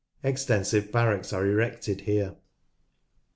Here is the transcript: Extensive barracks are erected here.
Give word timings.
Extensive 0.23 0.91
barracks 0.91 1.31
are 1.31 1.45
erected 1.45 2.01
here. 2.01 2.33